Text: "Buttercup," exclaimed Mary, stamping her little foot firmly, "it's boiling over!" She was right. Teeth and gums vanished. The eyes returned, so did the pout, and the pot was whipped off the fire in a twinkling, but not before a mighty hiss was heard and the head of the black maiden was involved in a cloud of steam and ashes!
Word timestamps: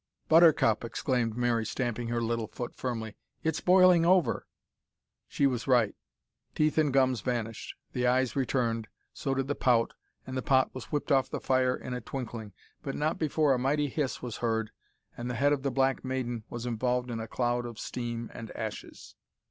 "Buttercup," 0.29 0.83
exclaimed 0.83 1.37
Mary, 1.37 1.63
stamping 1.63 2.07
her 2.07 2.23
little 2.23 2.47
foot 2.47 2.73
firmly, 2.73 3.15
"it's 3.43 3.61
boiling 3.61 4.03
over!" 4.03 4.47
She 5.27 5.45
was 5.45 5.67
right. 5.67 5.93
Teeth 6.55 6.79
and 6.79 6.91
gums 6.91 7.21
vanished. 7.21 7.75
The 7.93 8.07
eyes 8.07 8.35
returned, 8.35 8.87
so 9.13 9.35
did 9.35 9.47
the 9.47 9.53
pout, 9.53 9.93
and 10.25 10.35
the 10.35 10.41
pot 10.41 10.73
was 10.73 10.85
whipped 10.85 11.11
off 11.11 11.29
the 11.29 11.39
fire 11.39 11.75
in 11.77 11.93
a 11.93 12.01
twinkling, 12.01 12.51
but 12.81 12.95
not 12.95 13.19
before 13.19 13.53
a 13.53 13.59
mighty 13.59 13.89
hiss 13.89 14.23
was 14.23 14.37
heard 14.37 14.71
and 15.15 15.29
the 15.29 15.35
head 15.35 15.53
of 15.53 15.61
the 15.61 15.69
black 15.69 16.03
maiden 16.03 16.45
was 16.49 16.65
involved 16.65 17.11
in 17.11 17.19
a 17.19 17.27
cloud 17.27 17.67
of 17.67 17.77
steam 17.77 18.31
and 18.33 18.49
ashes! 18.57 19.13